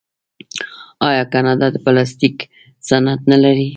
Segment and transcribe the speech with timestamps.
[1.09, 2.35] آیا کاناډا د پلاستیک
[2.87, 3.69] صنعت نلري؟